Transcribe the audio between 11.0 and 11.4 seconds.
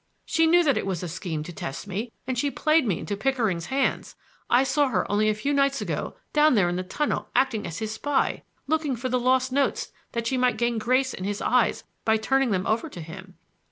in his